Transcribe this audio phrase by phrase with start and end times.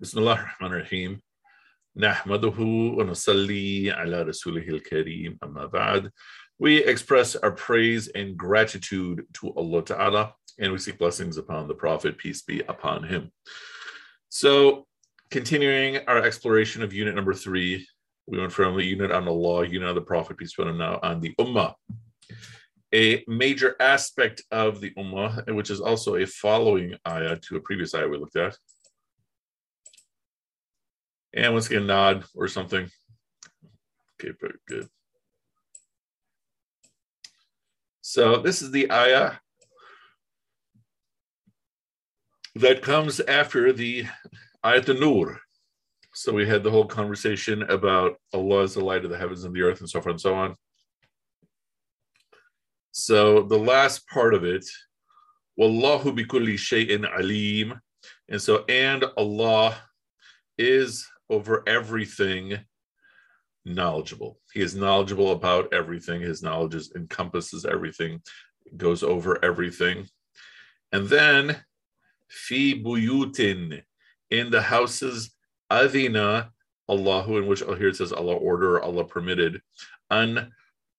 [0.00, 1.20] بسم الله الرحمن الرحيم
[1.96, 2.60] نحمده
[2.98, 6.10] ونصلي على رسوله الكريم أما بعد
[6.58, 11.74] We express our praise and gratitude to Allah Ta'ala and we seek blessings upon the
[11.74, 13.30] Prophet, peace be upon him.
[14.28, 14.86] So,
[15.30, 17.86] continuing our exploration of unit number three,
[18.26, 20.78] we went from the unit on Allah, unit on the Prophet, peace be upon him,
[20.78, 21.74] now on the Ummah.
[22.94, 27.94] A major aspect of the Ummah, which is also a following ayah to a previous
[27.94, 28.56] ayah we looked at,
[31.33, 32.89] and once again, nod or something.
[34.19, 34.87] Okay, very good.
[38.01, 39.33] So this is the ayah
[42.55, 44.05] that comes after the
[44.65, 45.39] ayat nur.
[46.13, 49.55] So we had the whole conversation about Allah is the light of the heavens and
[49.55, 50.55] the earth and so forth and so on.
[52.91, 54.65] So the last part of it,
[55.57, 57.79] Wallahu bi kulli shay'in alim.
[58.27, 59.77] And so, and Allah
[60.57, 62.59] is over everything
[63.65, 64.39] knowledgeable.
[64.53, 66.21] He is knowledgeable about everything.
[66.21, 68.21] His knowledge is, encompasses everything,
[68.77, 70.07] goes over everything.
[70.91, 71.57] And then
[72.27, 73.81] fi buyutin
[74.29, 75.31] in the houses
[75.69, 76.51] adina
[76.89, 79.61] Allahu in which oh, here it says Allah order Allah permitted
[80.09, 80.51] an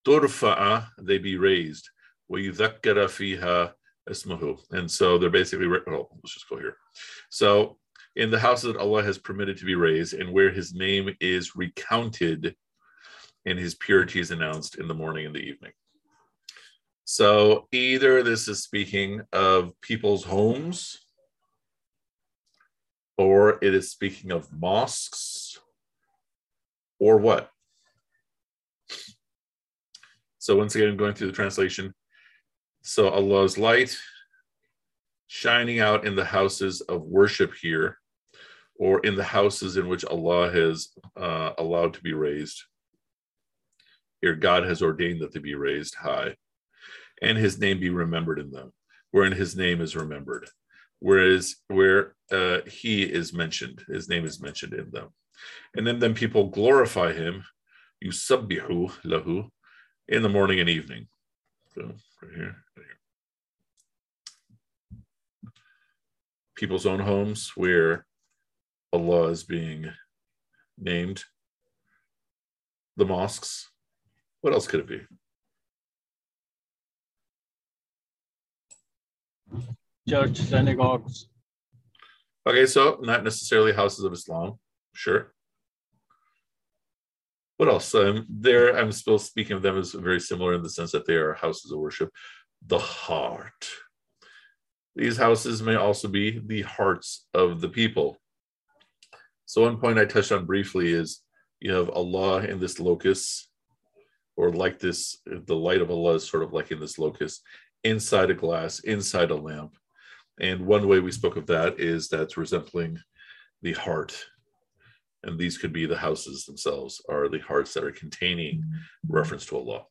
[0.06, 1.88] turfa'a they be raised
[2.28, 3.72] wa yudhakkara fiha
[4.08, 6.76] ismahu and so they're basically oh let's just go here
[7.30, 7.78] so
[8.16, 11.56] in the houses that Allah has permitted to be raised, and where his name is
[11.56, 12.54] recounted
[13.46, 15.72] and his purity is announced in the morning and the evening.
[17.04, 20.98] So either this is speaking of people's homes,
[23.18, 25.58] or it is speaking of mosques,
[26.98, 27.50] or what?
[30.38, 31.94] So once again, I'm going through the translation.
[32.82, 33.96] So Allah's light
[35.26, 37.98] shining out in the houses of worship here
[38.78, 42.62] or in the houses in which Allah has uh, allowed to be raised.
[44.20, 46.36] Here, God has ordained that they be raised high,
[47.20, 48.72] and His name be remembered in them,
[49.10, 50.48] wherein His name is remembered,
[51.00, 55.08] whereas where uh, He is mentioned, His name is mentioned in them,
[55.76, 57.44] and then then people glorify Him,
[58.00, 59.48] you yusabbihu lahu,
[60.08, 61.06] in the morning and evening.
[61.74, 61.82] So
[62.22, 62.98] right here, right here.
[66.54, 68.06] People's own homes where
[68.92, 69.86] Allah is being
[70.78, 71.24] named.
[72.96, 73.70] The mosques.
[74.42, 75.00] What else could it be?
[80.08, 81.28] Church, synagogues.
[82.46, 84.58] Okay, so not necessarily houses of Islam.
[84.94, 85.32] Sure.
[87.56, 87.94] What else?
[87.94, 91.14] Um, there, I'm still speaking of them as very similar in the sense that they
[91.14, 92.10] are houses of worship.
[92.66, 93.68] The heart.
[94.96, 98.20] These houses may also be the hearts of the people.
[99.52, 101.20] So one point I touched on briefly is
[101.60, 103.50] you have Allah in this locus,
[104.34, 107.42] or like this, the light of Allah is sort of like in this locus,
[107.84, 109.76] inside a glass, inside a lamp.
[110.40, 112.98] And one way we spoke of that is that's resembling
[113.60, 114.24] the heart.
[115.22, 118.64] And these could be the houses themselves, are the hearts that are containing
[119.06, 119.82] reference to Allah.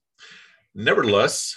[0.73, 1.55] Nevertheless,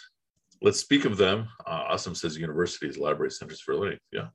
[0.60, 1.48] let's speak of them.
[1.66, 4.00] Uh, Asim says universities, libraries, centers for learning.
[4.12, 4.26] Yeah,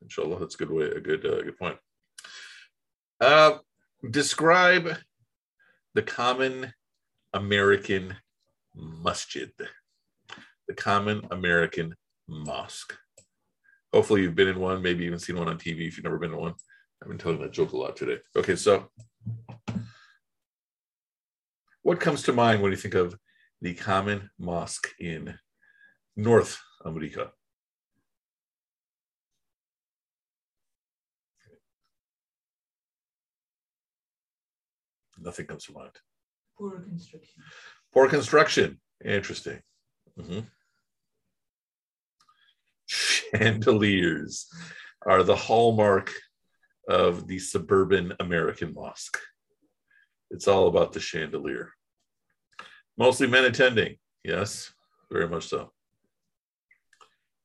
[0.00, 1.76] inshallah, that's a good way, a good, uh, good point.
[3.20, 3.58] Uh,
[4.10, 4.96] describe
[5.94, 6.72] the common
[7.34, 8.14] American
[8.76, 9.50] masjid,
[10.68, 11.94] the common American
[12.28, 12.96] mosque.
[13.92, 16.32] Hopefully, you've been in one, maybe even seen one on TV if you've never been
[16.32, 16.54] in one.
[17.02, 18.18] I've been telling that joke a lot today.
[18.36, 18.88] Okay, so
[21.82, 23.16] what comes to mind when you think of
[23.60, 25.36] the common mosque in
[26.16, 27.32] North America?
[35.20, 35.92] Nothing comes to mind.
[36.56, 37.42] Poor construction.
[37.92, 38.80] Poor construction.
[39.04, 39.62] Interesting.
[40.18, 40.50] Mhm.
[42.86, 44.48] Chandeliers
[45.02, 46.12] are the hallmark
[46.88, 49.18] of the suburban American mosque.
[50.30, 51.72] It's all about the chandelier.
[52.96, 53.98] Mostly men attending.
[54.24, 54.72] Yes,
[55.10, 55.72] very much so.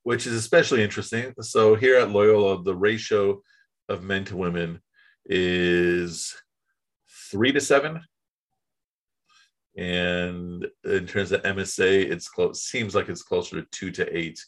[0.04, 1.34] Which is especially interesting.
[1.42, 3.42] So here at Loyola, the ratio
[3.90, 4.82] of men to women
[5.26, 6.36] is
[7.34, 8.00] three to seven.
[9.76, 12.62] And in terms of MSA, it's close.
[12.62, 14.40] Seems like it's closer to two to eight.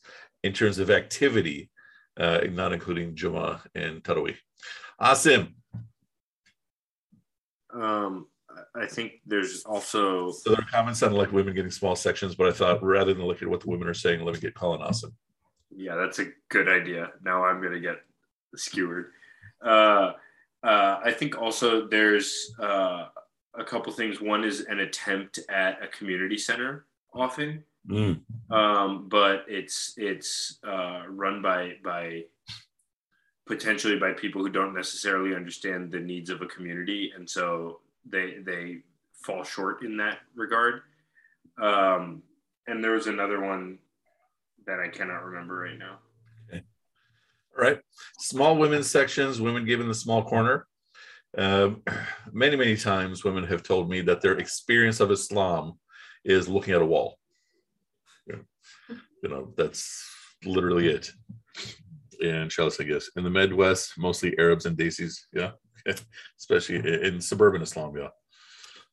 [0.44, 1.72] In terms of activity,
[2.20, 4.36] uh, not including Juma and Tarawih.
[5.02, 5.54] Asim.
[7.74, 8.28] Um,
[8.76, 12.48] I think there's also So there are comments on like women getting small sections, but
[12.48, 14.82] I thought rather than look at what the women are saying, let me get Colin
[14.82, 15.12] Asim.
[15.76, 17.12] yeah, that's a good idea.
[17.24, 17.98] Now I'm gonna get
[18.56, 19.08] skewered.
[19.60, 20.12] Uh,
[20.66, 23.08] uh, I think also there's uh,
[23.54, 24.20] a couple things.
[24.20, 28.22] One is an attempt at a community center often, Mm.
[28.50, 32.24] um, but it's it's uh, run by by
[33.46, 38.38] potentially by people who don't necessarily understand the needs of a community, and so they
[38.44, 38.80] they
[39.24, 40.82] fall short in that regard.
[41.62, 42.24] Um,
[42.68, 43.78] and there was another one
[44.66, 46.00] that I cannot remember right now.
[47.58, 47.80] Right.
[48.20, 50.68] Small women's sections, women given the small corner.
[51.38, 51.84] Um,
[52.34, 55.74] many, many times women have told me that their experience of Islam
[56.24, 57.18] is looking at a wall.
[58.28, 58.38] Yeah.
[59.24, 60.06] You know, that's
[60.44, 61.12] literally it.
[62.22, 63.10] And Chalice, I guess.
[63.16, 65.16] In the Midwest, mostly Arabs and Desis.
[65.34, 65.52] Yeah.
[66.38, 67.96] Especially in, in suburban Islam.
[67.98, 68.10] Yeah.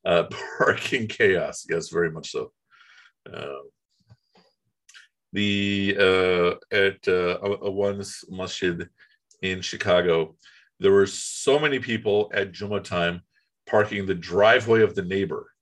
[0.05, 0.25] Uh,
[0.59, 1.65] parking chaos.
[1.69, 2.53] Yes, very much so.
[3.33, 3.63] Uh,
[5.33, 8.89] the uh, at uh, a, one's masjid
[9.43, 10.37] in Chicago,
[10.79, 13.23] there were so many people at Juma time
[13.67, 15.53] parking the driveway of the neighbor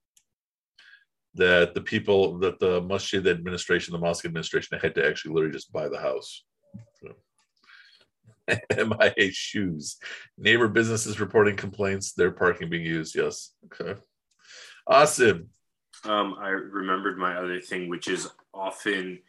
[1.34, 5.72] that the people that the masjid administration, the mosque administration, had to actually literally just
[5.72, 6.44] buy the house.
[7.02, 7.14] So.
[8.76, 9.96] MIA shoes.
[10.36, 12.12] Neighbor businesses reporting complaints.
[12.12, 13.14] Their parking being used.
[13.14, 13.52] Yes.
[13.66, 13.98] Okay.
[14.86, 15.50] Awesome.
[16.04, 19.20] Um, I remembered my other thing, which is often,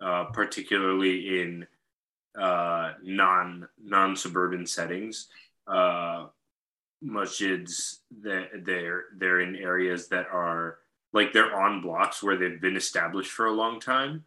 [0.00, 1.66] uh, particularly in
[2.38, 5.28] uh, non non suburban settings,
[5.66, 6.26] uh,
[7.04, 10.78] masjids that they're they're in areas that are
[11.12, 14.24] like they're on blocks where they've been established for a long time,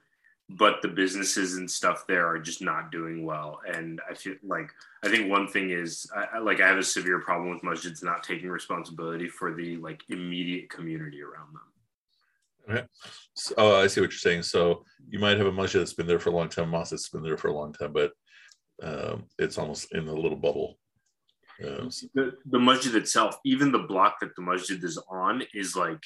[0.50, 3.62] but the businesses and stuff there are just not doing well.
[3.68, 4.72] And I feel like
[5.04, 8.24] I think one thing is I, like I have a severe problem with masjids not
[8.24, 11.73] taking responsibility for the like immediate community around them.
[13.36, 14.44] So, oh, I see what you're saying.
[14.44, 17.10] So you might have a masjid that's been there for a long time, mosque that's
[17.10, 18.12] been there for a long time, but
[18.82, 20.78] um, it's almost in a little bubble.
[21.64, 26.02] Um, the, the masjid itself, even the block that the masjid is on, is like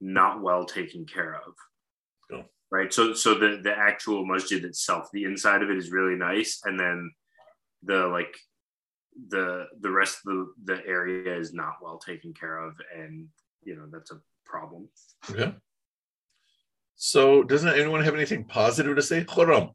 [0.00, 1.54] not well taken care of.
[2.32, 2.44] Oh.
[2.70, 2.92] Right.
[2.92, 6.78] So so the the actual masjid itself, the inside of it is really nice, and
[6.78, 7.10] then
[7.82, 8.34] the like
[9.28, 13.28] the the rest of the, the area is not well taken care of, and
[13.62, 14.88] you know that's a problem.
[15.30, 15.54] okay.
[17.02, 19.24] So doesn't anyone have anything positive to say?
[19.24, 19.72] Khurram.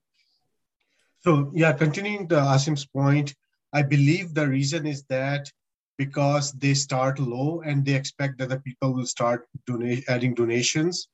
[1.22, 3.34] So yeah, continuing the Asim's point,
[3.74, 5.52] I believe the reason is that
[5.98, 11.08] because they start low and they expect that the people will start donate adding donations,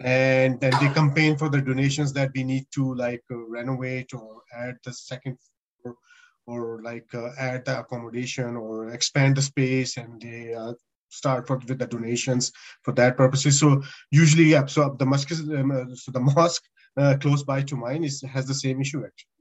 [0.00, 4.42] and then they campaign for the donations that we need to like uh, renovate or
[4.56, 5.36] add the second
[5.82, 5.96] floor
[6.46, 10.74] or like uh, add the accommodation or expand the space, and they uh,
[11.08, 13.58] start for, with the donations for that purposes.
[13.60, 14.66] So usually, yeah.
[14.66, 16.64] So the mosque, um, uh, so the mosque
[16.96, 19.36] uh, close by to mine is has the same issue actually.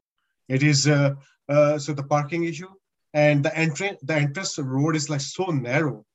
[0.48, 1.16] It is uh,
[1.50, 2.70] uh, so the parking issue
[3.14, 6.06] and the entrance the entrance road is like so narrow,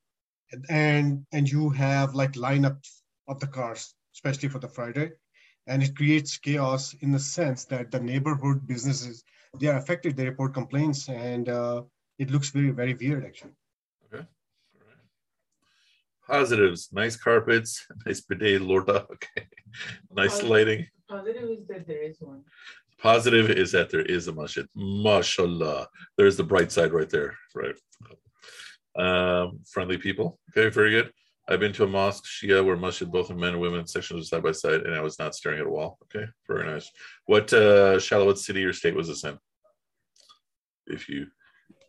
[0.69, 5.12] and and you have like lineups of the cars, especially for the Friday,
[5.67, 9.25] and it creates chaos in the sense that the neighborhood businesses
[9.58, 10.17] they are affected.
[10.17, 11.82] They report complaints, and uh,
[12.19, 13.56] it looks very very weird actually.
[16.31, 16.37] Okay.
[16.37, 16.49] All right.
[16.49, 19.06] Positives: nice carpets, nice bidet, Lorda.
[19.12, 19.47] Okay.
[20.15, 20.50] Nice Positive.
[20.50, 20.87] lighting.
[21.09, 22.43] Positive is that there is one.
[23.00, 24.67] Positive is that there is a masjid.
[24.75, 25.89] Mashallah.
[26.17, 27.37] There's the bright side right there.
[27.55, 27.77] Right.
[28.96, 30.39] Um, friendly people.
[30.51, 31.13] Okay, very good.
[31.49, 34.27] I've been to a mosque, Shia, where masjid, both in men and women sections are
[34.27, 35.99] side by side, and I was not staring at a wall.
[36.05, 36.91] Okay, very nice.
[37.27, 39.39] What uh Shallow, what city or state was this in?
[40.87, 41.27] If you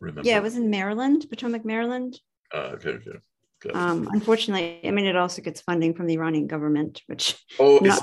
[0.00, 0.28] remember.
[0.28, 2.20] Yeah, it was in Maryland, Potomac, Maryland.
[2.54, 3.18] Uh, okay, okay.
[3.62, 3.76] Got it.
[3.76, 7.96] Um, unfortunately, I mean, it also gets funding from the Iranian government, which oh, no.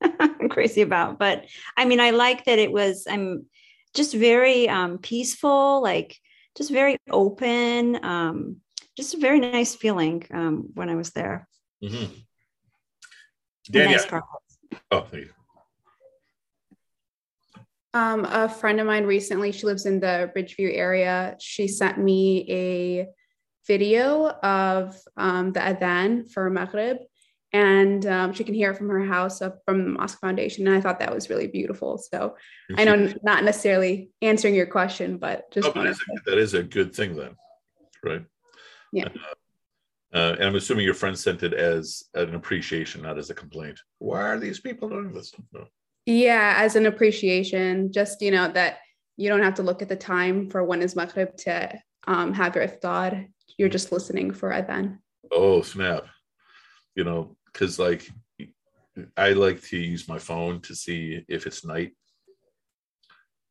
[0.00, 0.20] snap.
[0.20, 1.18] I'm crazy about.
[1.18, 1.46] But
[1.76, 3.06] I mean, I like that it was.
[3.08, 3.46] I'm
[3.94, 6.16] just very um, peaceful, like
[6.56, 8.04] just very open.
[8.04, 8.56] Um,
[8.96, 11.48] just a very nice feeling um, when I was there.
[11.82, 12.10] Mhm.
[13.70, 14.04] Danielle.
[14.10, 14.80] Nice.
[14.90, 15.30] Oh, thank you.
[17.94, 21.36] Um, a friend of mine recently, she lives in the Bridgeview area.
[21.38, 23.08] She sent me a
[23.66, 26.98] video of um, the adhan for Maghrib,
[27.52, 30.66] and um, she can hear it from her house up from the Mosque Foundation.
[30.66, 31.98] And I thought that was really beautiful.
[31.98, 32.36] So
[32.76, 36.38] I know not necessarily answering your question, but just Oh, but wanted is to- that
[36.38, 37.36] is a good thing then,
[38.04, 38.24] right?
[38.92, 39.08] Yeah.
[40.14, 43.80] Uh, and I'm assuming your friend sent it as an appreciation, not as a complaint.
[43.98, 45.32] Why are these people doing this?
[45.52, 45.64] No.
[46.04, 48.78] yeah, as an appreciation, just you know that
[49.16, 52.54] you don't have to look at the time for when is Maghrib to um, have
[52.56, 53.28] your iftar.
[53.58, 54.98] You're just listening for adhan.
[55.30, 56.04] Oh snap!
[56.94, 58.08] You know, because like
[59.16, 61.92] I like to use my phone to see if it's night.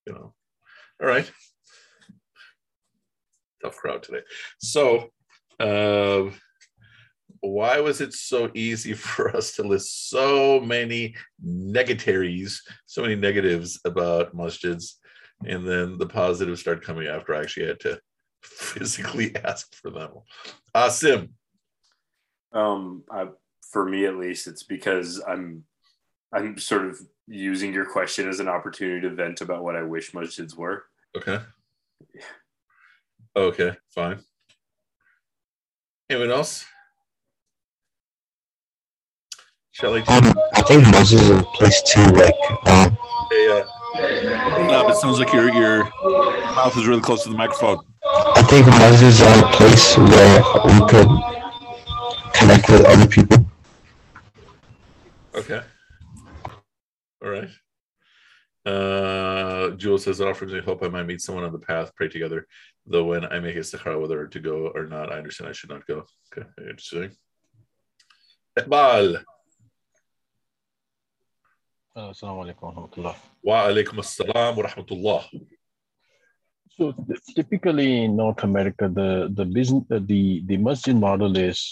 [0.05, 0.33] You know.
[1.01, 1.29] All right.
[3.63, 4.21] tough crowd today.
[4.59, 5.09] So,
[5.59, 6.29] uh,
[7.39, 13.79] why was it so easy for us to list so many negatives, so many negatives
[13.85, 14.93] about masjids,
[15.45, 17.99] and then the positives start coming after I actually had to
[18.41, 20.09] physically ask for them?
[20.75, 21.29] Asim.
[22.53, 23.27] Um, I,
[23.71, 25.63] for me at least, it's because I'm
[26.33, 30.11] I'm sort of using your question as an opportunity to vent about what I wish
[30.11, 30.85] masjids were.
[31.15, 31.39] Okay.
[33.35, 34.19] Okay, fine.
[36.09, 36.65] Anyone else?
[39.71, 40.01] Shelly?
[40.07, 42.97] Um, I think masjid is a place to like um,
[43.31, 47.79] Hey, uh, No, it sounds like your your mouth is really close to the microphone.
[48.51, 51.07] I think masjids are a place where we could
[52.33, 53.49] connect with other people.
[55.33, 55.61] okay.
[57.23, 57.47] All right.
[58.65, 62.09] Uh, Jules says, it offers me hope I might meet someone on the path, pray
[62.09, 62.45] together.
[62.85, 65.87] Though when I make istikhara whether to go or not, I understand I should not
[65.87, 66.03] go.
[66.37, 67.11] Okay, interesting.
[68.59, 69.23] Iqbal.
[71.95, 73.15] Uh, Assalamu alaikum wa rahmatullah.
[73.43, 75.23] Wa alaikum assalam wa rahmatullah.
[76.81, 76.95] So
[77.35, 81.71] typically in North America, the the business the the masjid model is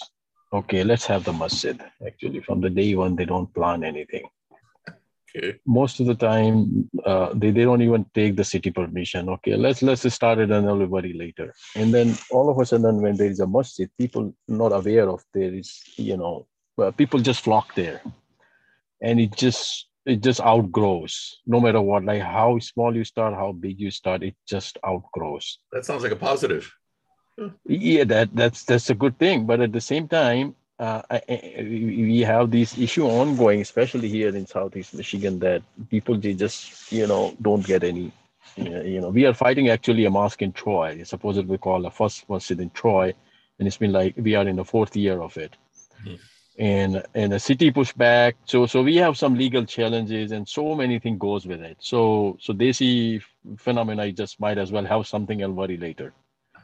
[0.53, 0.83] okay.
[0.83, 1.81] Let's have the masjid.
[2.05, 4.25] Actually, from the day one, they don't plan anything.
[5.35, 5.57] Okay.
[5.65, 9.29] Most of the time, uh, they they don't even take the city permission.
[9.29, 11.55] Okay, let's let's start it and everybody later.
[11.75, 15.25] And then all of a sudden, when there is a masjid, people not aware of
[15.33, 16.45] there is you know
[16.77, 17.99] uh, people just flock there,
[19.01, 21.39] and it just it just outgrows.
[21.45, 25.57] No matter what like how small you start how big you start it just outgrows.
[25.71, 26.71] That sounds like a positive.
[27.65, 29.45] yeah that that's that's a good thing.
[29.45, 34.33] But at the same time uh, I, I- we have this issue ongoing especially here
[34.35, 38.11] in southeast michigan that people they just you know don't get any
[38.55, 40.97] you know we are fighting actually a mosque in troy.
[40.99, 43.13] It's supposedly called the first masjid in troy
[43.57, 45.55] and it's been like we are in the fourth year of it.
[46.03, 46.15] Hmm.
[46.59, 50.99] And and the city pushback so so we have some legal challenges and so many
[50.99, 51.77] things goes with it.
[51.79, 53.21] So so they see
[53.57, 56.13] phenomena I just might as well have something else worry later.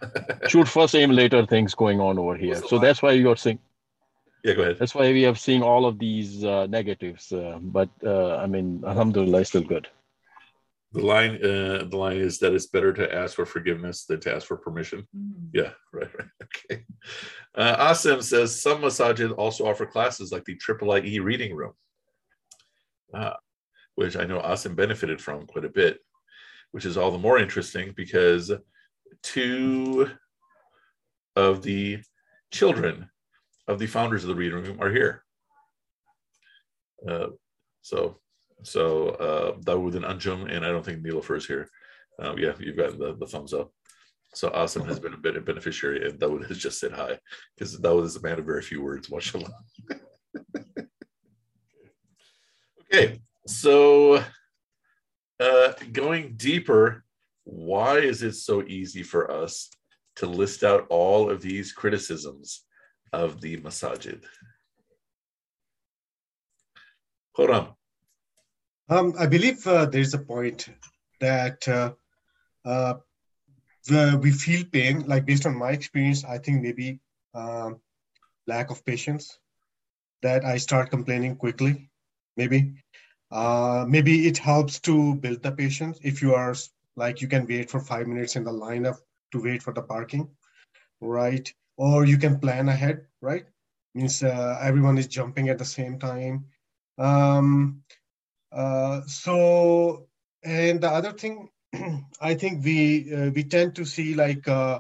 [0.48, 2.62] Shoot first aim later things going on over here.
[2.64, 3.60] So that's why you're seeing
[4.44, 4.78] Yeah, go ahead.
[4.80, 8.84] that's why we have seen all of these uh, negatives uh, but uh, i mean
[8.86, 9.88] alhamdulillah still good
[10.96, 14.34] The line, uh, the line is that it's better to ask for forgiveness than to
[14.34, 15.06] ask for permission.
[15.16, 15.50] Mm.
[15.54, 16.30] Yeah, right, right.
[16.72, 16.86] Okay.
[17.54, 21.74] Uh, Asim says some masajid also offer classes like the Triple IE reading room,
[23.14, 23.34] uh,
[23.96, 26.00] which I know Asim benefited from quite a bit,
[26.72, 28.54] which is all the more interesting because
[29.22, 30.10] two
[31.36, 32.00] of the
[32.54, 33.10] children
[33.68, 35.26] of the founders of the reading room are here.
[37.06, 37.28] Uh,
[37.82, 38.22] so,
[38.64, 41.70] so uh, Dawood and Anjum, and I don't think Nilofer is here.
[42.20, 43.72] Um, yeah, you've got the, the thumbs up.
[44.34, 47.18] So Asim has been a bit a beneficiary, and Dawood has just said hi
[47.56, 49.10] because Dawood is a man of very few words.
[49.10, 49.52] Mashallah.
[52.94, 54.24] okay, so
[55.40, 57.04] uh, going deeper,
[57.44, 59.70] why is it so easy for us
[60.18, 62.64] to list out all of these criticisms
[63.14, 64.24] of the masajid?
[67.36, 67.74] Hold on.
[68.90, 70.70] Um, I believe uh, there's a point
[71.20, 71.94] that uh,
[72.66, 72.96] uh,
[73.88, 75.04] the, we feel pain.
[75.08, 77.00] Like based on my experience, I think maybe
[77.34, 77.80] um,
[78.48, 79.40] lack of patience.
[80.22, 81.90] That I start complaining quickly.
[82.38, 82.74] Maybe,
[83.32, 86.00] uh, maybe it helps to build the patience.
[86.02, 86.56] If you are
[86.96, 88.98] like you can wait for five minutes in the lineup
[89.32, 90.30] to wait for the parking,
[91.02, 91.52] right?
[91.78, 93.46] Or you can plan ahead, right?
[93.94, 96.46] Means uh, everyone is jumping at the same time.
[96.98, 97.84] Um,
[98.56, 100.08] uh, so,
[100.44, 101.50] and the other thing,
[102.22, 104.80] I think we uh, we tend to see like uh,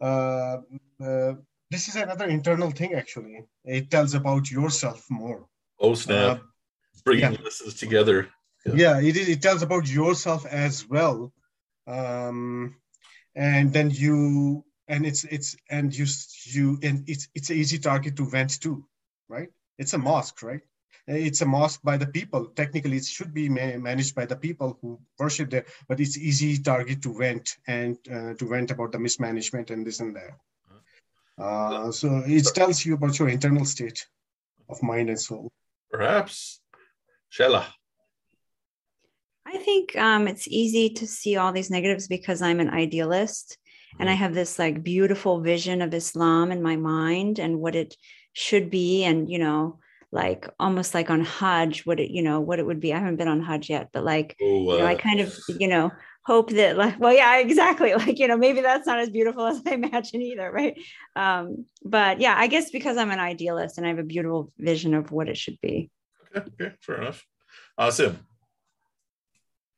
[0.00, 0.58] uh,
[1.00, 1.34] uh,
[1.70, 2.94] this is another internal thing.
[2.94, 5.46] Actually, it tells about yourself more.
[5.78, 6.42] Oh snap!
[7.04, 7.44] Bringing yeah.
[7.44, 8.28] lessons together.
[8.66, 9.28] Yeah, it is.
[9.28, 11.32] It tells about yourself as well,
[11.86, 12.76] um,
[13.36, 16.06] and then you and it's it's and you
[16.44, 18.84] you and it's it's an easy target to vent to,
[19.28, 19.48] right?
[19.78, 20.60] It's a mosque, right?
[21.06, 22.46] It's a mosque by the people.
[22.46, 26.58] Technically, it should be ma- managed by the people who worship there, but it's easy
[26.58, 30.32] target to vent and uh, to vent about the mismanagement and this and that.
[31.42, 34.06] Uh, so it tells you about your internal state
[34.68, 35.50] of mind and soul.
[35.90, 36.60] Perhaps.
[37.32, 37.64] Shella.
[39.46, 43.58] I think um, it's easy to see all these negatives because I'm an idealist
[43.98, 47.96] and I have this like beautiful vision of Islam in my mind and what it
[48.32, 49.04] should be.
[49.04, 49.78] And, you know,
[50.12, 52.92] like almost like on Hajj, what it, you know, what it would be.
[52.92, 55.36] I haven't been on Hajj yet, but like, Oh, you know, I uh, kind of,
[55.48, 55.90] you know,
[56.24, 59.60] hope that like well yeah exactly like you know maybe that's not as beautiful as
[59.66, 60.78] i imagine either right
[61.16, 64.94] um but yeah i guess because i'm an idealist and i have a beautiful vision
[64.94, 65.90] of what it should be
[66.34, 67.24] Okay, okay, fair enough.
[67.76, 68.18] Awesome.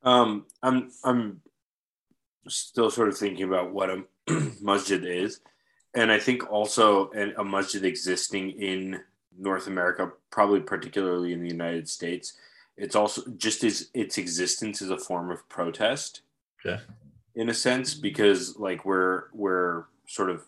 [0.02, 1.40] Um, I'm I'm
[2.48, 4.04] still sort of thinking about what a
[4.60, 5.40] masjid is,
[5.94, 9.00] and I think also an, a masjid existing in
[9.38, 12.34] North America, probably particularly in the United States,
[12.76, 16.22] it's also just as its existence is a form of protest.
[16.64, 16.82] Okay.
[17.34, 20.44] In a sense, because like we're we're sort of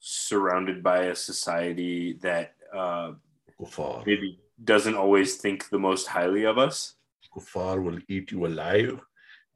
[0.00, 3.12] surrounded by a society that uh,
[4.04, 6.94] maybe doesn't always think the most highly of us.
[7.34, 9.00] Kufar will eat you alive,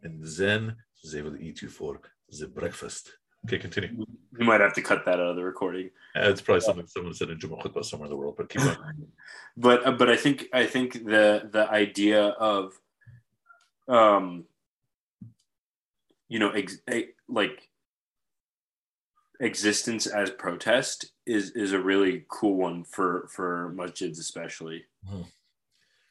[0.03, 0.77] and then
[1.13, 2.01] they will eat you for
[2.39, 3.19] the breakfast.
[3.45, 4.05] Okay, continue.
[4.39, 5.91] We might have to cut that out of the recording.
[6.17, 8.77] Uh, It's probably something someone said in Khutbah somewhere in the world, but keep going.
[9.57, 12.73] but uh, but I think I think the the idea of
[13.89, 14.45] um
[16.29, 16.83] you know ex-
[17.29, 17.69] like
[19.41, 24.85] existence as protest is is a really cool one for for masjids especially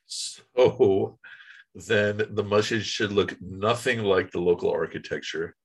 [0.07, 1.19] So
[1.73, 5.55] then the masjid should look nothing like the local architecture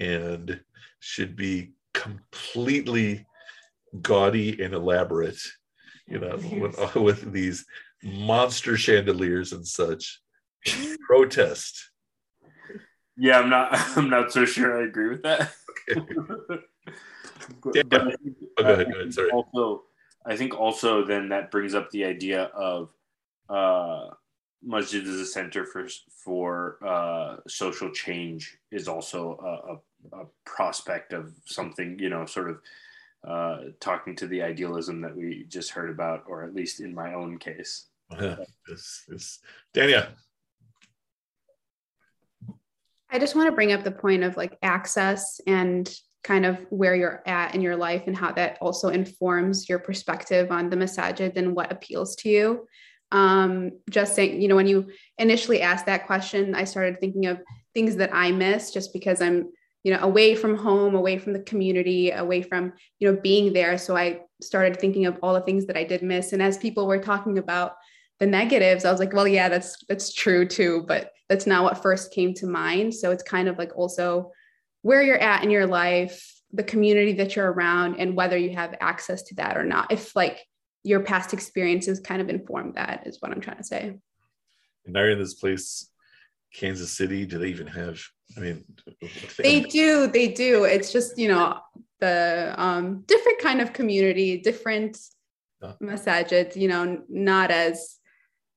[0.00, 0.60] and
[1.00, 3.26] should be completely
[4.02, 5.40] gaudy and elaborate,
[6.06, 7.64] you know, with, with these
[8.02, 10.20] monster chandeliers and such.
[11.06, 11.90] Protest.
[13.16, 15.50] yeah i'm not i'm not so sure i agree with that
[17.74, 17.82] Yeah.
[17.88, 19.30] but I think- Oh, go ahead, go ahead, sorry.
[19.30, 19.84] Also,
[20.26, 22.90] I think also then that brings up the idea of
[23.48, 24.10] uh,
[24.62, 25.86] masjid as a center for
[26.24, 29.80] for uh, social change is also
[30.12, 32.60] a, a, a prospect of something you know sort of
[33.26, 37.14] uh, talking to the idealism that we just heard about, or at least in my
[37.14, 37.86] own case.
[38.10, 38.36] Uh,
[38.66, 39.40] this, this,
[39.74, 40.08] Dania.
[43.10, 45.92] I just want to bring up the point of like access and
[46.24, 50.50] kind of where you're at in your life and how that also informs your perspective
[50.50, 52.66] on the masajid and what appeals to you.
[53.10, 57.40] Um, just saying, you know, when you initially asked that question, I started thinking of
[57.72, 59.50] things that I miss just because I'm,
[59.84, 63.78] you know, away from home, away from the community, away from, you know, being there.
[63.78, 66.32] So I started thinking of all the things that I did miss.
[66.32, 67.74] And as people were talking about
[68.18, 71.82] the negatives, I was like, well, yeah, that's that's true too, but that's not what
[71.82, 72.94] first came to mind.
[72.94, 74.32] So it's kind of like also
[74.82, 78.74] where you're at in your life, the community that you're around, and whether you have
[78.80, 79.92] access to that or not.
[79.92, 80.40] If like
[80.82, 83.98] your past experiences kind of inform that, is what I'm trying to say.
[84.84, 85.88] And now you're in this place,
[86.52, 87.26] Kansas City.
[87.26, 88.00] Do they even have?
[88.36, 88.64] I mean,
[89.38, 90.64] They do, they do.
[90.64, 91.58] It's just you know
[92.00, 94.98] the um, different kind of community, different
[95.62, 95.74] Yeah.
[95.82, 96.56] masajid.
[96.56, 97.96] You know, not as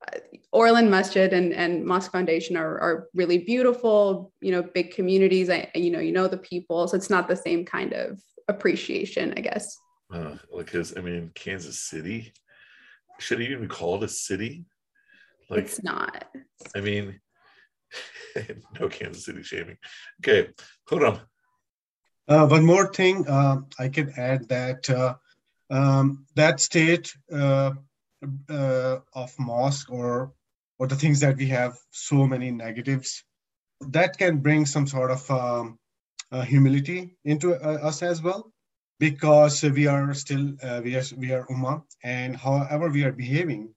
[0.08, 0.20] uh,
[0.52, 5.50] Orland Masjid and, and Mosque Foundation are, are really beautiful, you know, big communities.
[5.50, 9.34] I, you know, you know the people, so it's not the same kind of appreciation,
[9.38, 9.78] I guess.
[10.14, 12.34] Uh, because I mean, Kansas City
[13.22, 14.66] should it even be called a city?
[15.50, 16.26] Like, it's not.
[16.76, 17.20] I mean,
[18.80, 19.77] no Kansas City shaming.
[20.19, 20.49] Okay,
[20.91, 21.19] on.
[22.27, 25.15] Uh, one more thing uh, I can add that uh,
[25.69, 27.71] um, that state uh,
[28.49, 30.34] uh, of mosque or
[30.80, 33.23] or the things that we have so many negatives
[33.89, 35.80] that can bring some sort of um,
[36.32, 38.51] uh, humility into us as well
[38.99, 43.73] because we are still we are we are ummah and however we are behaving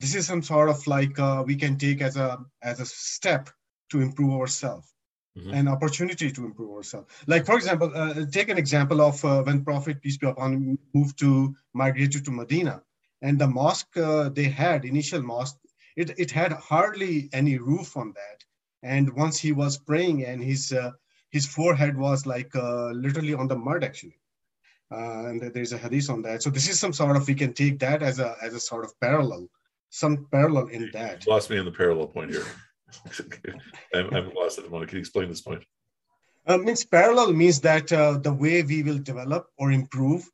[0.00, 3.50] this is some sort of like uh, we can take as a as a step
[3.90, 4.94] to improve ourselves
[5.38, 5.52] Mhm.
[5.54, 7.06] an opportunity to improve ourselves.
[7.26, 10.78] Like, for example, uh, take an example of uh, when Prophet, peace be upon him,
[10.94, 12.82] moved to, migrated to Medina.
[13.22, 15.58] And the mosque uh, they had, initial mosque,
[15.96, 18.44] it, it had hardly any roof on that.
[18.82, 20.92] And once he was praying and his, uh,
[21.30, 24.18] his forehead was like uh, literally on the mud, actually.
[24.90, 26.42] Uh, and there's a hadith on that.
[26.42, 28.84] So this is some sort of, we can take that as a, as a sort
[28.84, 29.48] of parallel,
[29.90, 31.26] some parallel in that.
[31.26, 32.44] Lost me on the parallel point here.
[33.94, 34.90] I'm, I'm lost at the moment.
[34.90, 35.64] Can you explain this point?
[36.46, 40.26] Uh, means parallel means that uh, the way we will develop or improve,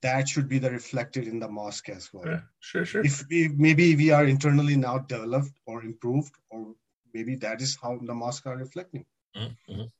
[0.00, 2.26] that should be the reflected in the mosque as well.
[2.26, 3.04] Yeah, sure, sure.
[3.04, 6.74] If we maybe we are internally now developed or improved, or
[7.12, 9.04] maybe that is how the mosque are reflecting.
[9.36, 9.90] Mhm.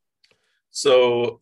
[0.71, 1.41] So,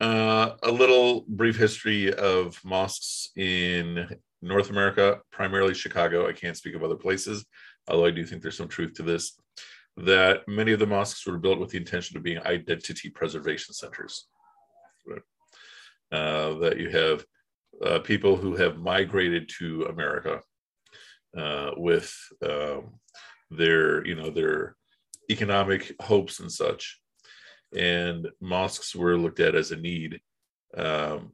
[0.00, 4.08] uh, a little brief history of mosques in
[4.42, 6.28] North America, primarily Chicago.
[6.28, 7.46] I can't speak of other places,
[7.88, 9.38] although I do think there's some truth to this.
[9.96, 14.26] That many of the mosques were built with the intention of being identity preservation centers.
[16.10, 17.24] Uh, that you have
[17.84, 20.40] uh, people who have migrated to America
[21.36, 22.92] uh, with um,
[23.50, 24.76] their, you know, their
[25.30, 27.00] economic hopes and such.
[27.74, 30.20] And mosques were looked at as a need,
[30.76, 31.32] um,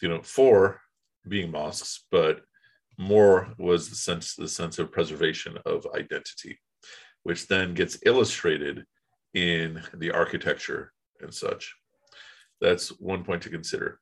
[0.00, 0.80] you know, for
[1.28, 2.40] being mosques, but
[2.98, 6.58] more was the sense the sense of preservation of identity,
[7.22, 8.84] which then gets illustrated
[9.34, 11.74] in the architecture and such.
[12.60, 14.00] That's one point to consider.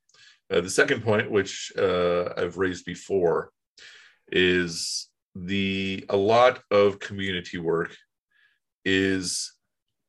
[0.50, 3.50] Uh, the second point, which uh, I've raised before,
[4.30, 7.94] is the a lot of community work
[8.84, 9.52] is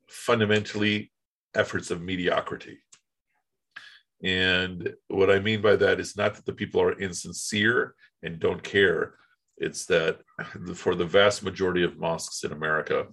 [0.10, 1.12] fundamentally
[1.56, 2.80] efforts of mediocrity.
[4.24, 8.64] And what I mean by that is not that the people are insincere and don't
[8.64, 9.16] care.
[9.58, 10.20] It's that
[10.76, 13.08] for the vast majority of mosques in America,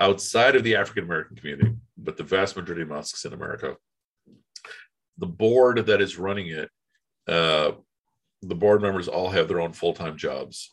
[0.00, 3.76] outside of the African American community, but the vast majority of mosques in America,
[5.18, 6.70] the board that is running it,
[7.28, 7.72] uh,
[8.42, 10.72] the board members all have their own full time jobs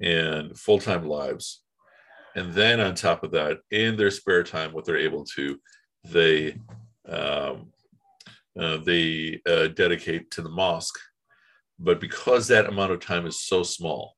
[0.00, 1.62] and full time lives.
[2.34, 5.58] And then on top of that, in their spare time, what they're able to,
[6.04, 6.56] they
[7.08, 7.71] um,
[8.58, 10.98] uh, they uh, dedicate to the mosque.
[11.78, 14.16] But because that amount of time is so small,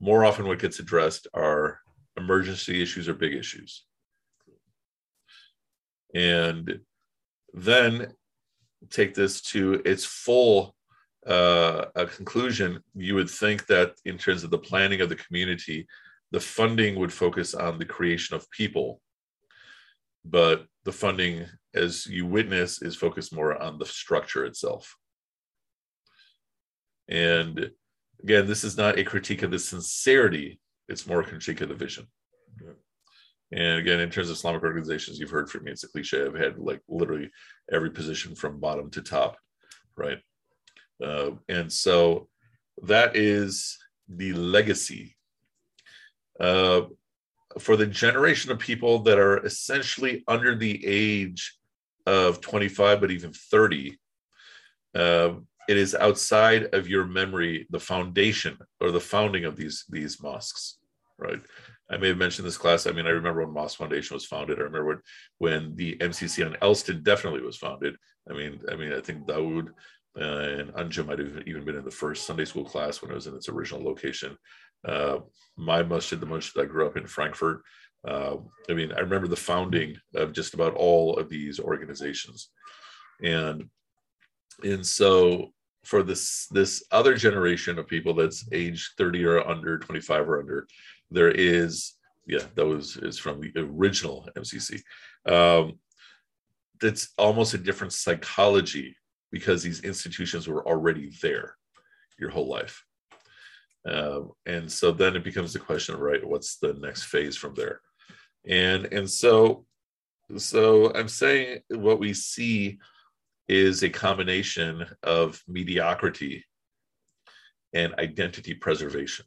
[0.00, 1.80] more often what gets addressed are
[2.16, 3.84] emergency issues or big issues.
[6.14, 6.80] And
[7.52, 8.14] then
[8.90, 10.74] take this to its full
[11.26, 15.86] uh, a conclusion, you would think that in terms of the planning of the community,
[16.30, 19.00] the funding would focus on the creation of people.
[20.28, 24.96] But the funding, as you witness, is focused more on the structure itself.
[27.08, 27.70] And
[28.22, 31.74] again, this is not a critique of the sincerity, it's more a critique of the
[31.74, 32.06] vision.
[33.50, 36.22] And again, in terms of Islamic organizations, you've heard from me, it's a cliche.
[36.22, 37.30] I've had like literally
[37.72, 39.38] every position from bottom to top,
[39.96, 40.18] right?
[41.02, 42.28] Uh, and so
[42.82, 45.16] that is the legacy.
[46.38, 46.82] Uh,
[47.58, 51.58] for the generation of people that are essentially under the age
[52.06, 53.98] of 25, but even 30,
[54.94, 55.34] uh,
[55.68, 60.78] it is outside of your memory the foundation or the founding of these these mosques,
[61.18, 61.40] right?
[61.90, 62.86] I may have mentioned this class.
[62.86, 64.58] I mean, I remember when Mosque Foundation was founded.
[64.58, 65.00] I remember when,
[65.38, 67.96] when the MCC on Elston definitely was founded.
[68.28, 69.68] I mean, I mean, I think Dawood
[70.20, 73.14] uh, and Anja might have even been in the first Sunday school class when it
[73.14, 74.36] was in its original location.
[74.84, 75.18] Uh,
[75.56, 77.62] my masjid, the masjid I grew up in Frankfurt.
[78.06, 78.36] Uh,
[78.70, 82.50] I mean, I remember the founding of just about all of these organizations,
[83.22, 83.68] and
[84.62, 85.52] and so
[85.84, 90.66] for this this other generation of people that's age 30 or under 25 or under
[91.10, 91.94] there is
[92.26, 94.82] yeah that was is from the original mcc
[95.32, 95.78] um,
[96.80, 98.96] that's almost a different psychology
[99.30, 101.56] because these institutions were already there
[102.18, 102.84] your whole life.
[103.86, 107.80] Um, and so then it becomes the question right, what's the next phase from there?
[108.46, 109.66] And and so
[110.36, 112.78] so I'm saying what we see
[113.48, 116.44] is a combination of mediocrity
[117.72, 119.24] and identity preservation.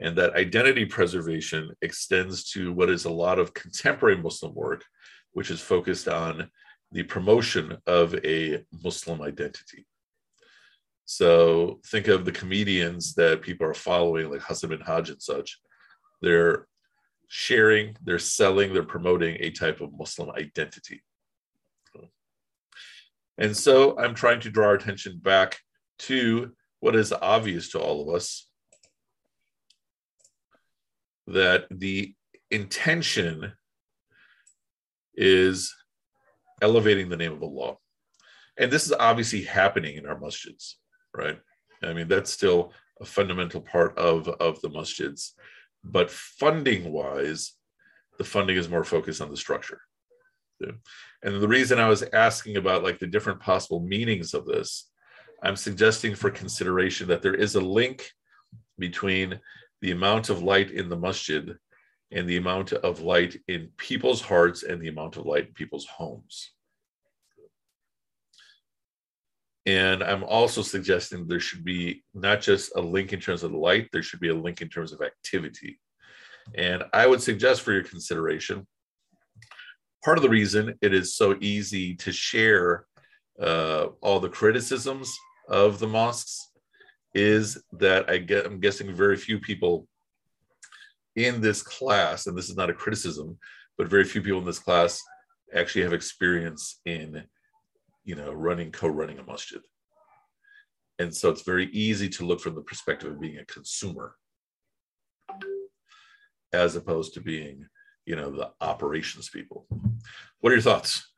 [0.00, 4.84] And that identity preservation extends to what is a lot of contemporary Muslim work,
[5.32, 6.50] which is focused on
[6.92, 9.86] the promotion of a Muslim identity.
[11.04, 15.60] So think of the comedians that people are following, like Hasan Minhaj and such.
[16.22, 16.66] They're
[17.28, 21.02] sharing, they're selling, they're promoting a type of Muslim identity.
[23.36, 25.58] And so I'm trying to draw our attention back
[26.00, 28.46] to what is obvious to all of us
[31.26, 32.14] that the
[32.50, 33.52] intention
[35.16, 35.74] is
[36.62, 37.76] elevating the name of Allah.
[38.56, 40.74] And this is obviously happening in our masjids,
[41.14, 41.38] right?
[41.82, 45.30] I mean, that's still a fundamental part of, of the masjids.
[45.82, 47.52] But funding wise,
[48.18, 49.80] the funding is more focused on the structure.
[51.22, 54.90] And the reason I was asking about like the different possible meanings of this,
[55.42, 58.10] I'm suggesting for consideration that there is a link
[58.78, 59.40] between
[59.82, 61.56] the amount of light in the masjid
[62.12, 65.86] and the amount of light in people's hearts and the amount of light in people's
[65.86, 66.52] homes.
[69.66, 73.88] And I'm also suggesting there should be not just a link in terms of light,
[73.92, 75.80] there should be a link in terms of activity.
[76.54, 78.66] And I would suggest for your consideration,
[80.04, 82.84] part of the reason it is so easy to share
[83.40, 85.16] uh, all the criticisms
[85.48, 86.50] of the mosques
[87.14, 89.86] is that I get, I'm guessing very few people
[91.16, 93.38] in this class, and this is not a criticism,
[93.78, 95.00] but very few people in this class
[95.54, 97.24] actually have experience in,
[98.04, 99.60] you know, running, co-running a masjid.
[100.98, 104.16] And so it's very easy to look from the perspective of being a consumer.
[106.52, 107.66] as opposed to being,
[108.06, 109.66] you know, the operations people.
[110.40, 111.10] What are your thoughts?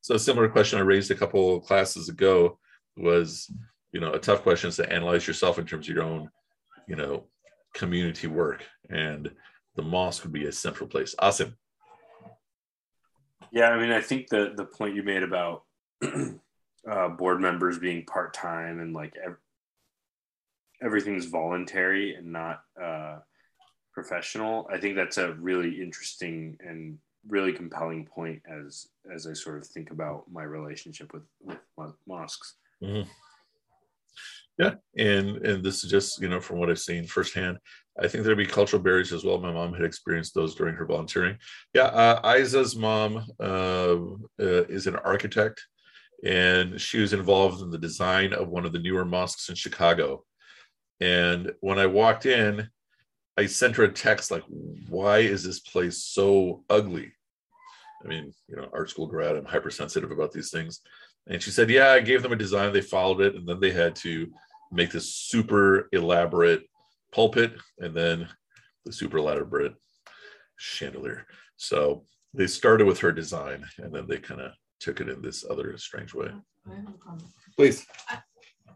[0.00, 2.58] So a similar question I raised a couple of classes ago
[2.96, 3.50] was,
[3.92, 6.28] you know, a tough question is to analyze yourself in terms of your own,
[6.88, 7.26] you know,
[7.74, 8.64] community work.
[8.88, 9.30] And
[9.76, 11.14] the mosque would be a central place.
[11.20, 11.54] Asim.
[13.52, 15.64] Yeah, I mean, I think the the point you made about
[16.02, 19.36] uh, board members being part time and like ev-
[20.82, 23.18] everything's voluntary and not uh,
[23.92, 24.68] professional.
[24.72, 29.66] I think that's a really interesting and really compelling point as as I sort of
[29.66, 31.24] think about my relationship with
[31.76, 32.54] with mosques.
[32.82, 33.08] Mm-hmm.
[34.58, 37.58] Yeah, and and this is just you know from what I've seen firsthand.
[38.00, 39.38] I think there'd be cultural barriers as well.
[39.38, 41.36] My mom had experienced those during her volunteering.
[41.74, 43.96] Yeah, uh, Isa's mom uh,
[44.40, 45.62] uh, is an architect,
[46.24, 50.24] and she was involved in the design of one of the newer mosques in Chicago.
[51.00, 52.68] And when I walked in,
[53.36, 54.44] I sent her a text like,
[54.88, 57.12] "Why is this place so ugly?"
[58.04, 60.80] I mean, you know, art school grad, I'm hypersensitive about these things.
[61.26, 63.70] And she said, "Yeah, I gave them a design, they followed it, and then they
[63.70, 64.32] had to
[64.70, 66.64] make this super elaborate
[67.12, 68.28] pulpit and then
[68.84, 69.74] the super elaborate
[70.56, 75.22] chandelier." So they started with her design, and then they kind of took it in
[75.22, 76.30] this other strange way.
[77.56, 77.86] Please.
[78.08, 78.18] I,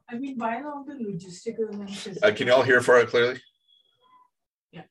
[0.08, 3.40] I mean, while all the logistical and uh, can you all hear for it clearly?
[4.70, 4.82] Yeah.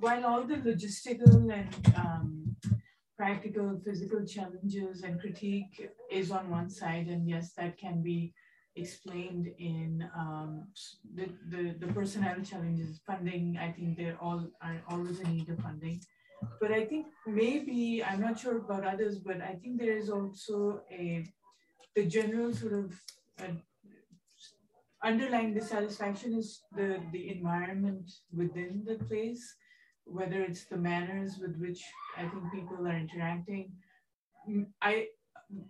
[0.00, 2.56] While all the logistical and um,
[3.16, 8.34] practical physical challenges and critique is on one side, and yes, that can be
[8.80, 10.68] explained in um,
[11.14, 13.58] the, the, the personnel challenges, funding.
[13.60, 16.00] I think they're all are always in need of funding.
[16.60, 20.82] But I think maybe I'm not sure about others, but I think there is also
[20.90, 21.24] a
[21.94, 23.00] the general sort of
[23.42, 23.56] uh,
[25.04, 29.44] underlying dissatisfaction is the the environment within the place
[30.04, 31.82] whether it's the manners with which
[32.16, 33.72] I think people are interacting.
[34.48, 35.06] Mm, I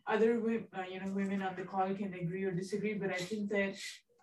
[0.06, 0.40] other
[0.76, 3.74] uh, you know women on the call can agree or disagree, but I think that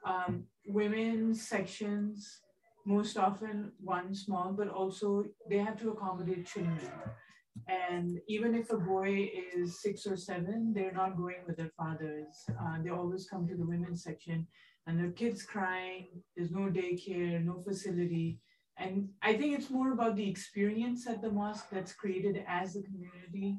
[0.06, 2.42] um, women's sections
[2.86, 6.92] most often one small, but also they have to accommodate children.
[7.68, 12.46] And even if a boy is six or seven, they're not going with their fathers.
[12.50, 14.48] Uh, they always come to the women's section,
[14.86, 16.08] and their kids crying.
[16.36, 18.40] There's no daycare, no facility
[18.78, 22.84] and I think it's more about the experience at the mosque that's created as a
[22.84, 23.58] community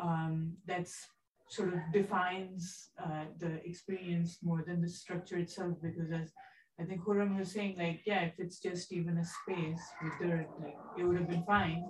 [0.00, 1.06] um, that's
[1.48, 5.74] sort of defines uh, the experience more than the structure itself.
[5.82, 6.32] Because as
[6.80, 10.48] I think Khurram was saying, like, yeah, if it's just even a space with dirt,
[10.60, 11.84] like it would have been fine.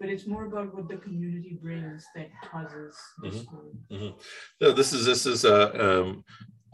[0.00, 3.94] But it's more about what the community brings that causes mm-hmm.
[3.94, 4.18] mm-hmm.
[4.60, 6.24] No, this is this is uh, um,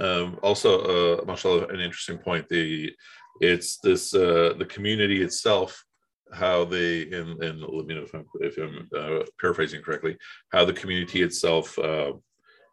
[0.00, 2.48] um, also uh, mashallah an interesting point.
[2.48, 2.92] The
[3.40, 5.84] it's this uh, the community itself
[6.32, 10.16] how they and, and let me know if i'm if i'm uh, paraphrasing correctly
[10.52, 12.12] how the community itself uh,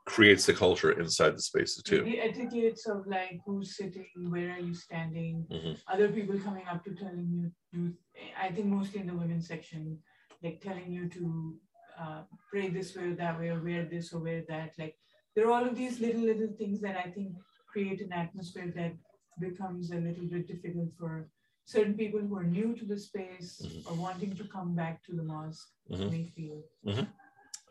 [0.06, 2.04] creates the culture inside the spaces too.
[2.04, 5.46] The etiquettes of like who's sitting where are you standing?
[5.52, 5.74] Mm-hmm.
[5.88, 7.94] other people coming up to telling you do
[8.41, 9.98] i think mostly in the women's section
[10.44, 11.56] like telling you to
[12.00, 14.74] uh, pray this way or that way or wear this or wear that.
[14.78, 14.96] Like
[15.36, 17.34] there are all of these little little things that i think
[17.72, 18.94] create an atmosphere that
[19.39, 21.28] becomes a little bit difficult for
[21.65, 23.91] certain people who are new to the space mm-hmm.
[23.91, 26.10] or wanting to come back to the mosque mm-hmm.
[26.10, 26.62] may feel.
[26.86, 27.04] Mm-hmm.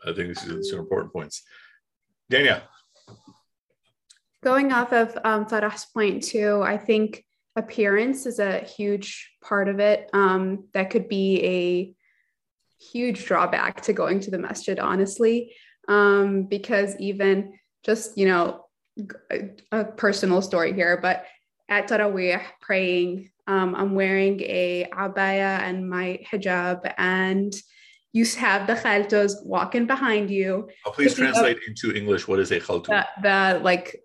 [0.07, 1.43] I think these are some important points.
[2.29, 2.61] Danielle.
[4.43, 7.23] Going off of um, Farah's point too, I think
[7.55, 10.09] appearance is a huge part of it.
[10.13, 11.95] Um, that could be a
[12.83, 15.55] huge drawback to going to the masjid, honestly,
[15.87, 17.53] um, because even
[17.83, 18.65] just, you know,
[19.71, 21.25] a personal story here, but
[21.69, 23.31] at Taraweeh praying.
[23.47, 27.53] Um, I'm wearing a abaya and my hijab, and
[28.13, 30.69] you have the khaltos walking behind you.
[30.85, 32.27] Oh, please translate into English.
[32.27, 32.87] What is a khalto?
[32.87, 34.01] The, the like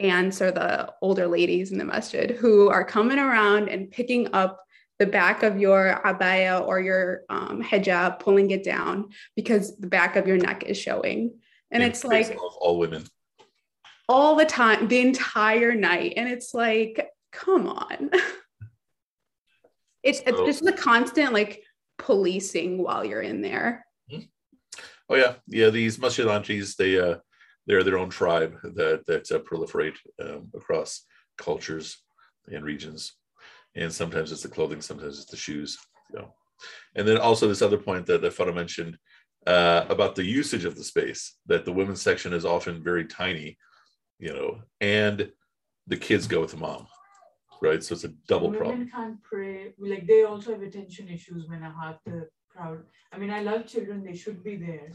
[0.00, 4.62] aunts or the older ladies in the masjid who are coming around and picking up
[5.00, 10.16] the back of your abaya or your um, hijab, pulling it down because the back
[10.16, 11.34] of your neck is showing.
[11.70, 13.04] And In it's like all women
[14.08, 16.14] all the time, the entire night.
[16.16, 18.10] And it's like, come on.
[20.08, 21.62] it's, it's just the constant like
[21.98, 23.84] policing while you're in there.
[24.10, 24.20] Hmm.
[25.08, 25.70] Oh yeah, yeah.
[25.70, 26.26] These masjid
[26.76, 27.16] they uh,
[27.66, 31.04] they're their own tribe that that uh, proliferate um, across
[31.36, 31.98] cultures
[32.50, 33.14] and regions,
[33.74, 35.78] and sometimes it's the clothing, sometimes it's the shoes.
[36.10, 36.34] You know,
[36.94, 38.98] and then also this other point that that mentioned
[39.46, 43.56] uh, about the usage of the space, that the women's section is often very tiny,
[44.18, 45.30] you know, and
[45.86, 46.86] the kids go with the mom,
[47.60, 47.82] right?
[47.82, 48.90] So it's a double women problem.
[48.90, 49.72] can't pray.
[49.78, 52.84] Like they also have attention issues when I have the crowd.
[53.12, 54.90] I mean, I love children; they should be there.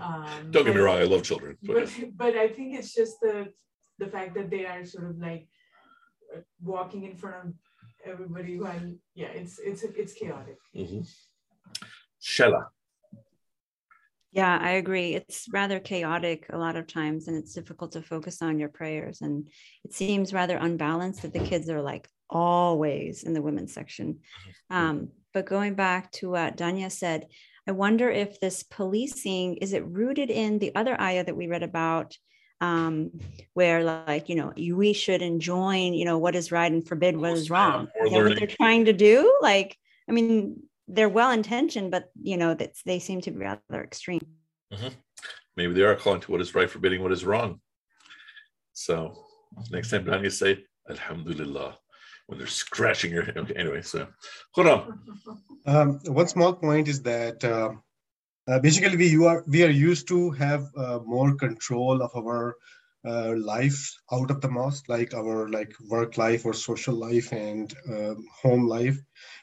[0.00, 3.20] Um, Don't get me wrong, I love children, but But but I think it's just
[3.20, 3.52] the
[3.98, 5.48] the fact that they are sort of like
[6.34, 7.54] uh, walking in front of
[8.06, 10.58] everybody while yeah, it's it's it's chaotic.
[10.76, 11.06] Mhm.
[12.22, 12.66] Shella.
[14.32, 15.14] Yeah, I agree.
[15.14, 19.22] It's rather chaotic a lot of times, and it's difficult to focus on your prayers.
[19.22, 19.48] And
[19.84, 24.20] it seems rather unbalanced that the kids are like always in the women's section.
[24.70, 27.26] Um, but going back to what Danya said,
[27.66, 31.64] I wonder if this policing is it rooted in the other ayah that we read
[31.64, 32.16] about,
[32.60, 33.10] um,
[33.54, 37.32] where like you know we should enjoin you know what is right and forbid what
[37.32, 37.88] is wrong.
[38.00, 39.38] That what they're trying to do?
[39.40, 39.76] Like,
[40.08, 44.20] I mean, they're well intentioned, but you know that they seem to be rather extreme.
[45.56, 47.60] Maybe they are calling to what is right, forbidding what is wrong.
[48.72, 49.14] So
[49.70, 51.76] next time Danya say Alhamdulillah
[52.26, 53.82] when they're scratching your okay, anyway.
[53.82, 54.06] So
[54.52, 55.00] hold on.
[55.66, 57.70] Um, one small point is that uh,
[58.48, 62.54] uh, basically we you are we are used to have uh, more control of our
[63.06, 67.74] uh, life out of the mosque, like our like work life or social life and
[67.88, 68.98] um, home life.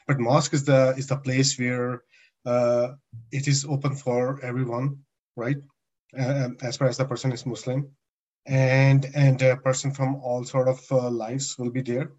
[0.06, 2.02] But mosque is the is the place where
[2.46, 2.88] uh,
[3.32, 4.98] it is open for everyone,
[5.36, 5.58] right?
[6.18, 7.88] Uh, as far as the person is Muslim,
[8.46, 12.12] and and a person from all sort of uh, lives will be there,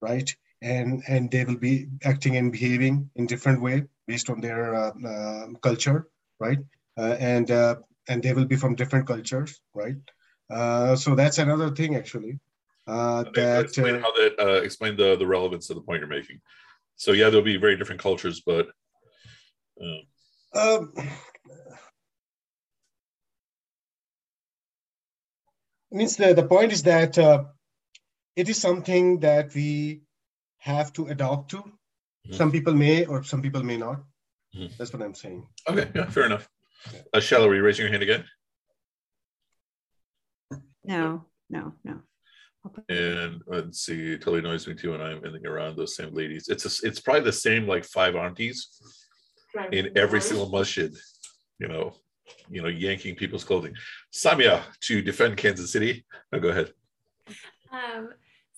[0.00, 0.34] right?
[0.62, 4.92] and and they will be acting and behaving in different way based on their uh,
[5.06, 6.06] uh, culture
[6.38, 6.58] right
[6.98, 7.50] and
[8.08, 9.96] and they will be from different cultures right
[10.50, 12.38] uh, so that's another thing actually
[12.86, 16.08] uh, that explain uh, how that uh, explain the the relevance of the point you're
[16.08, 16.40] making.
[16.96, 18.68] So yeah, there'll be very different cultures, but
[19.80, 20.02] um,
[20.54, 20.92] um,
[25.90, 27.44] means the, the point is that uh,
[28.36, 30.02] it is something that we
[30.58, 31.62] have to adopt to
[32.28, 32.36] Mhm.
[32.36, 34.02] some people may or some people may not
[34.54, 34.76] Mhm.
[34.76, 36.48] that's what i'm saying okay, yeah, fair enough.
[37.14, 38.24] Uh, were you raising your hand again?
[40.84, 42.00] No, no, no.
[42.88, 46.48] And let's see, it totally annoys me too when I'm ending around those same ladies.
[46.48, 48.68] It's a, it's probably the same like five aunties
[49.54, 49.72] Right.
[49.74, 50.92] in every single masjid,
[51.58, 51.94] you know,
[52.48, 53.74] you know, yanking people's clothing.
[54.12, 56.04] Samia to defend Kansas City.
[56.30, 56.72] Now go ahead.
[57.72, 58.10] Um,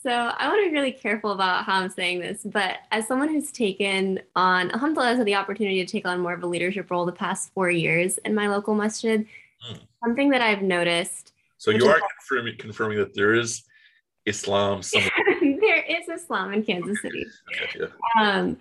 [0.03, 3.29] so I want to be really careful about how I'm saying this, but as someone
[3.29, 6.91] who's taken on, alhamdulillah, has had the opportunity to take on more of a leadership
[6.91, 9.27] role the past four years in my local masjid,
[9.63, 9.77] Hmm.
[10.05, 11.32] something that I've noticed,
[11.63, 13.63] So Which you are confirming confirming that there is
[14.27, 15.13] Islam somewhere.
[15.61, 17.25] there is Islam in Kansas City.
[17.55, 18.21] Okay, yeah.
[18.21, 18.57] um,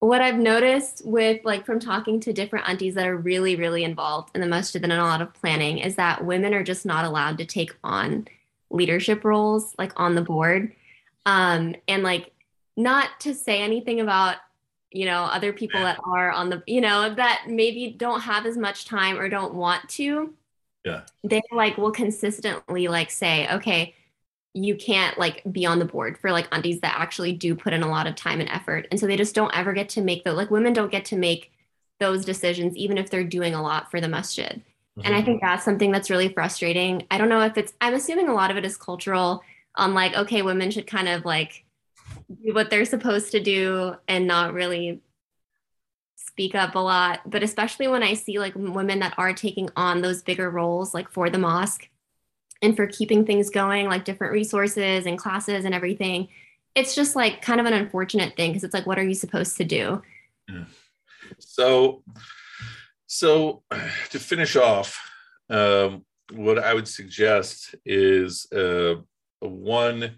[0.00, 4.28] what I've noticed with like from talking to different aunties that are really, really involved
[4.34, 7.06] in the masjid and in a lot of planning is that women are just not
[7.06, 8.28] allowed to take on
[8.68, 10.70] leadership roles like on the board.
[11.24, 12.30] Um, and like
[12.76, 14.36] not to say anything about
[14.90, 18.58] you know other people that are on the you know that maybe don't have as
[18.58, 20.34] much time or don't want to
[20.84, 21.02] Yeah.
[21.22, 23.94] they like will consistently like say okay
[24.54, 27.82] you can't like be on the board for like undies that actually do put in
[27.82, 28.86] a lot of time and effort.
[28.90, 31.16] And so they just don't ever get to make the like women don't get to
[31.16, 31.50] make
[31.98, 34.62] those decisions even if they're doing a lot for the masjid.
[35.02, 35.46] And i think mm-hmm.
[35.46, 37.04] that's something that's really frustrating.
[37.10, 39.42] I don't know if it's i'm assuming a lot of it is cultural
[39.74, 41.64] on like okay women should kind of like
[42.44, 45.00] do what they're supposed to do and not really
[46.34, 50.02] speak up a lot but especially when i see like women that are taking on
[50.02, 51.88] those bigger roles like for the mosque
[52.60, 56.28] and for keeping things going like different resources and classes and everything
[56.74, 59.56] it's just like kind of an unfortunate thing because it's like what are you supposed
[59.56, 60.02] to do?
[61.38, 62.02] So,
[63.06, 63.62] so
[64.10, 65.00] to finish off,
[65.50, 68.96] um, what I would suggest is uh,
[69.40, 70.16] one,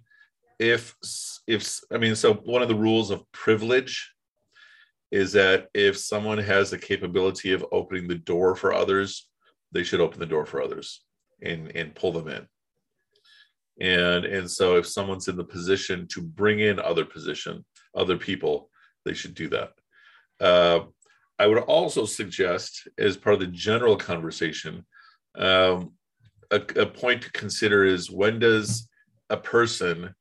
[0.59, 0.96] if
[1.46, 4.12] if I mean, so one of the rules of privilege
[5.11, 9.28] is that if someone has the capability of opening the door for others,
[9.72, 11.03] they should open the door for others
[11.43, 12.47] and and pull them in.
[13.80, 17.64] And and so if someone's in the position to bring in other position,
[17.95, 18.70] other people,
[19.05, 19.72] they should do that.
[20.41, 20.87] Uh,
[21.39, 24.87] I would also suggest, as part of the general conversation,
[25.37, 25.93] um,
[26.51, 28.89] a, a point to consider is when does
[29.28, 30.14] a person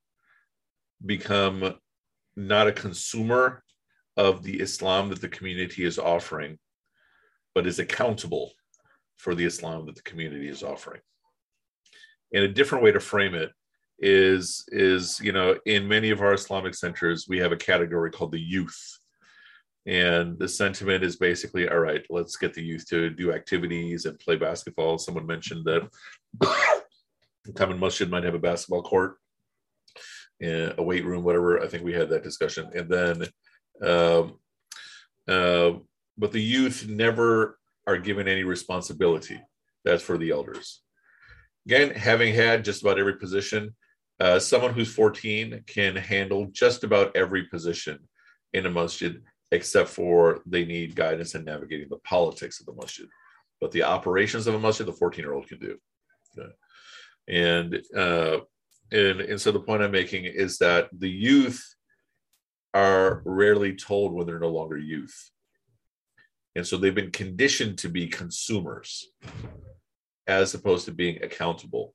[1.04, 1.74] become
[2.36, 3.62] not a consumer
[4.16, 6.58] of the Islam that the community is offering,
[7.54, 8.52] but is accountable
[9.16, 11.00] for the Islam that the community is offering?
[12.34, 13.52] And a different way to frame it
[13.98, 18.30] is is you know in many of our Islamic centers we have a category called
[18.30, 18.98] the youth
[19.86, 24.18] and the sentiment is basically all right let's get the youth to do activities and
[24.18, 25.88] play basketball someone mentioned that
[27.54, 29.16] common masjid might have a basketball court,
[30.42, 31.62] eh, a weight room, whatever.
[31.62, 32.70] I think we had that discussion.
[32.74, 33.24] And then,
[33.82, 34.38] um,
[35.28, 35.72] uh,
[36.18, 39.40] but the youth never are given any responsibility.
[39.84, 40.82] That's for the elders.
[41.66, 43.74] Again, having had just about every position,
[44.20, 47.98] uh, someone who's 14 can handle just about every position
[48.52, 49.22] in a masjid,
[49.52, 53.06] except for they need guidance in navigating the politics of the masjid.
[53.60, 55.78] But the operations of a masjid, the 14 year old can do.
[56.38, 56.50] Okay.
[57.28, 58.38] And, uh,
[58.92, 61.75] and, and so the point I'm making is that the youth
[62.76, 65.30] are rarely told when they're no longer youth.
[66.56, 69.08] And so they've been conditioned to be consumers
[70.26, 71.94] as opposed to being accountable.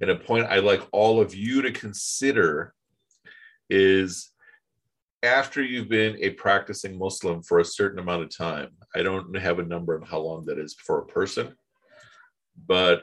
[0.00, 2.74] And a point I'd like all of you to consider
[3.68, 4.30] is
[5.24, 9.58] after you've been a practicing Muslim for a certain amount of time, I don't have
[9.58, 11.56] a number of how long that is for a person,
[12.68, 13.02] but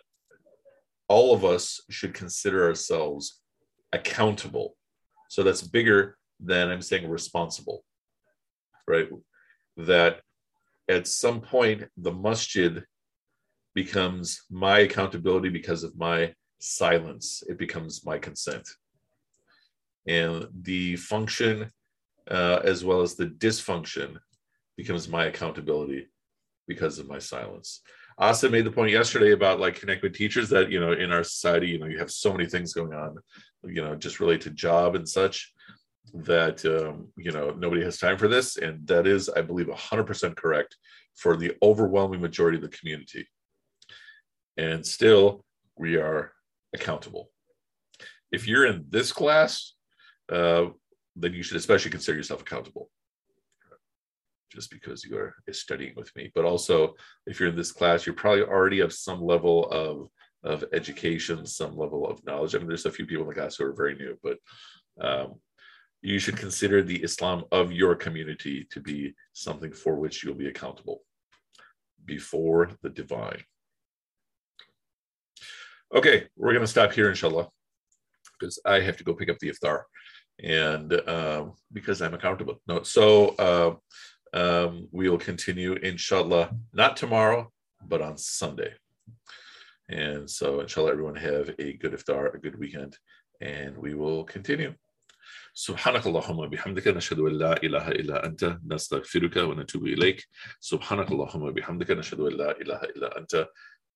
[1.09, 3.41] all of us should consider ourselves
[3.91, 4.77] accountable.
[5.29, 7.83] So that's bigger than I'm saying responsible,
[8.87, 9.09] right?
[9.77, 10.21] That
[10.89, 12.83] at some point the masjid
[13.73, 18.67] becomes my accountability because of my silence, it becomes my consent.
[20.07, 21.69] And the function,
[22.29, 24.17] uh, as well as the dysfunction,
[24.77, 26.07] becomes my accountability
[26.67, 27.81] because of my silence.
[28.19, 31.23] Asa made the point yesterday about like connect with teachers that you know in our
[31.23, 33.17] society, you know, you have so many things going on,
[33.63, 35.53] you know, just relate to job and such
[36.13, 40.35] that um, you know nobody has time for this, and that is, I believe, 100%
[40.35, 40.75] correct
[41.15, 43.27] for the overwhelming majority of the community.
[44.57, 45.45] And still,
[45.75, 46.31] we are
[46.73, 47.29] accountable.
[48.31, 49.73] If you're in this class,
[50.31, 50.67] uh,
[51.15, 52.89] then you should especially consider yourself accountable
[54.51, 56.31] just because you are studying with me.
[56.33, 56.95] But also,
[57.25, 60.09] if you're in this class, you're probably already have some level of
[60.43, 62.55] of education, some level of knowledge.
[62.55, 64.37] I mean, there's a few people in the class who are very new, but
[65.01, 65.35] um,
[66.01, 70.47] you should consider the Islam of your community to be something for which you'll be
[70.47, 71.01] accountable
[72.05, 73.43] before the divine.
[75.93, 77.47] Okay, we're going to stop here, inshallah,
[78.39, 79.83] because I have to go pick up the iftar
[80.43, 82.61] and um, because I'm accountable.
[82.67, 83.75] No, so uh,
[84.33, 87.51] um, we will continue, inshallah, not tomorrow,
[87.87, 88.73] but on Sunday.
[89.89, 92.97] And so, inshallah, everyone have a good iftar, a good weekend,
[93.39, 94.73] and we will continue.
[95.57, 100.27] سبحانك اللهم وبحمدك نشهد أن لا إله إلا أنت نستغفرك ونتوب إليك
[100.59, 103.49] سبحانك اللهم وبحمدك نشهد أن لا إله إلا أنت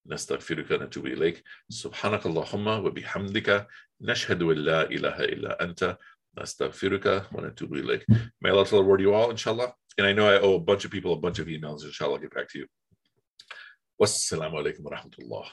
[0.05, 3.67] نستغفرك ونتوب إليك سبحانك اللهم وبحمدك
[4.01, 5.97] نشهد أن لا إله إلا أنت
[6.37, 8.05] نستغفرك ونتوب إليك
[8.41, 9.71] May Allah reward you all, inshallah.
[9.99, 12.15] And I know I owe a bunch of people a bunch of emails, inshallah.
[12.15, 12.65] I'll get back to you.
[14.01, 15.45] Wassalamu alaikum wa rahmatullah.